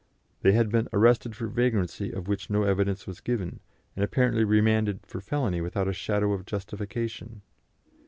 They 0.41 0.53
had 0.53 0.71
been 0.71 0.87
arrested 0.93 1.35
for 1.35 1.45
vagrancy 1.45 2.11
of 2.11 2.27
which 2.27 2.49
no 2.49 2.63
evidence 2.63 3.05
was 3.05 3.19
given, 3.21 3.59
and 3.95 4.03
apparently 4.03 4.43
remanded 4.43 5.05
for 5.05 5.21
felony 5.21 5.61
without 5.61 5.87
a 5.87 5.93
shadow 5.93 6.33
of 6.33 6.43
justification. 6.47 7.43